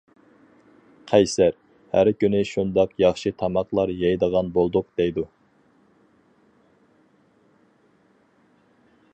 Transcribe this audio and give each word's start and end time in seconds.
قەيسەر:-ھەر 1.09 2.09
كۈنى 2.23 2.41
شۇنداق 2.51 2.95
ياخشى 3.03 3.33
تاماقلار 3.43 3.93
يەيدىغان 3.99 4.49
بولدۇق 4.57 4.89
دەيدۇ. 5.03 5.29